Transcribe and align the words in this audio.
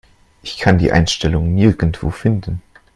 Ich 0.41 0.57
kann 0.57 0.79
die 0.79 0.91
Einstellung 0.91 1.53
nirgendwo 1.53 2.09
finden. 2.09 2.63